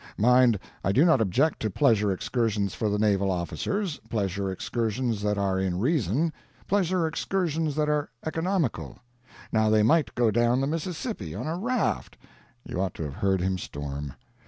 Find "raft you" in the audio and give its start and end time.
11.55-12.81